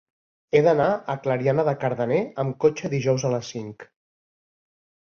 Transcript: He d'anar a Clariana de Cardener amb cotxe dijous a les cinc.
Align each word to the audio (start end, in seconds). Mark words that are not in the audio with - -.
He 0.53 0.61
d'anar 0.67 0.87
a 0.93 1.17
Clariana 1.25 1.67
de 1.69 1.75
Cardener 1.85 2.19
amb 2.45 2.59
cotxe 2.67 2.93
dijous 2.97 3.31
a 3.31 3.33
les 3.37 3.57
cinc. 3.57 3.91